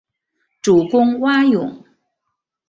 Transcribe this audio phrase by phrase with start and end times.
[0.63, 1.85] 主攻蛙泳。